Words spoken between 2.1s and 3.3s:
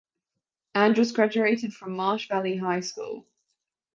Valley High School.